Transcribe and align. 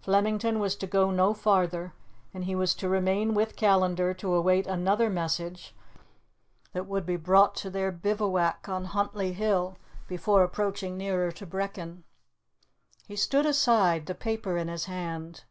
Flemington 0.00 0.60
was 0.60 0.76
to 0.76 0.86
go 0.86 1.10
no 1.10 1.34
farther, 1.34 1.92
and 2.32 2.44
he 2.44 2.54
was 2.54 2.72
to 2.76 2.88
remain 2.88 3.34
with 3.34 3.56
Callandar 3.56 4.14
to 4.14 4.32
await 4.32 4.64
another 4.68 5.10
message 5.10 5.74
that 6.72 6.86
would 6.86 7.04
be 7.04 7.16
brought 7.16 7.56
to 7.56 7.68
their 7.68 7.90
bivouac 7.90 8.68
on 8.68 8.84
Huntly 8.84 9.32
Hill, 9.32 9.76
before 10.06 10.44
approaching 10.44 10.96
nearer 10.96 11.32
to 11.32 11.46
Brechin. 11.48 12.04
He 13.08 13.16
stood 13.16 13.44
aside, 13.44 14.06
the 14.06 14.14
paper 14.14 14.56
in 14.56 14.68
his 14.68 14.84
hand. 14.84 15.42